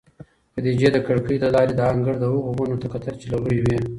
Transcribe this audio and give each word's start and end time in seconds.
خدیجې 0.53 0.89
د 0.93 0.97
کړکۍ 1.07 1.35
له 1.43 1.49
لارې 1.55 1.73
د 1.75 1.81
انګړ 1.91 2.13
هغو 2.23 2.39
ونو 2.57 2.75
ته 2.81 2.87
کتل 2.93 3.15
چې 3.21 3.27
لغړې 3.33 3.59
وې. 3.63 3.77